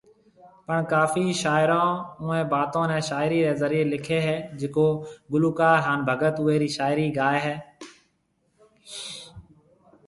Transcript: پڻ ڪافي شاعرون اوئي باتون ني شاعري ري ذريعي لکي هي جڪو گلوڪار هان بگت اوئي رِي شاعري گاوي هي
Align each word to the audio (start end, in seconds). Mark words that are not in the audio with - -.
پڻ 0.67 0.79
ڪافي 0.91 1.25
شاعرون 1.41 1.89
اوئي 2.21 2.41
باتون 2.51 2.85
ني 2.91 2.97
شاعري 3.09 3.39
ري 3.47 3.53
ذريعي 3.61 3.85
لکي 3.93 4.19
هي 4.25 4.35
جڪو 4.59 4.87
گلوڪار 5.35 5.75
هان 5.85 5.97
بگت 6.07 6.35
اوئي 6.41 6.55
رِي 6.63 6.69
شاعري 6.77 7.05
گاوي 7.19 7.39
هي 7.45 7.55